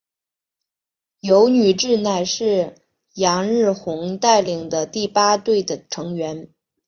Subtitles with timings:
[1.19, 2.73] 油女志乃是
[3.13, 6.49] 夕日红带领的第八队的成员。